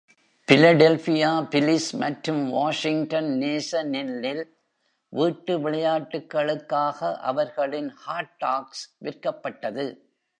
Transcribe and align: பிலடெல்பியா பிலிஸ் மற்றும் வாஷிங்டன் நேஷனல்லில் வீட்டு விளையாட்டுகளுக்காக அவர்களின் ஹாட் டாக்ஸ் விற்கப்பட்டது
பிலடெல்பியா 0.47 1.31
பிலிஸ் 1.49 1.89
மற்றும் 1.95 2.49
வாஷிங்டன் 2.49 3.29
நேஷனல்லில் 3.41 4.43
வீட்டு 5.13 5.53
விளையாட்டுகளுக்காக 5.59 6.99
அவர்களின் 7.23 7.91
ஹாட் 7.97 8.33
டாக்ஸ் 8.37 8.83
விற்கப்பட்டது 9.05 9.85